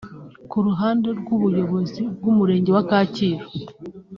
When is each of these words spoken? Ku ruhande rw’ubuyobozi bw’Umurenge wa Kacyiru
Ku 0.49 0.57
ruhande 0.67 1.07
rw’ubuyobozi 1.19 2.01
bw’Umurenge 2.17 2.69
wa 2.75 2.83
Kacyiru 2.89 3.45